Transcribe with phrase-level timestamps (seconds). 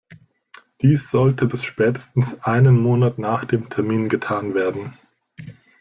[0.81, 4.97] Dies sollte bis spätestens einen Monat nach dem Termin getan werden.